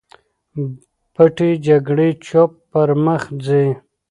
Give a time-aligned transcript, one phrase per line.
[1.13, 3.67] پټې جګړې چوپ پر مخ ځي.